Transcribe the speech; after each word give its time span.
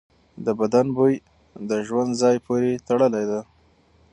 د 0.45 0.47
بدن 0.59 0.87
بوی 0.95 1.13
د 1.69 1.71
ژوند 1.87 2.11
ځای 2.21 2.35
پورې 2.45 2.71
تړلی 2.87 3.23
دی. 3.31 3.41